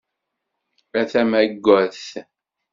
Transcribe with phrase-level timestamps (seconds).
[0.99, 2.05] A tamagadt!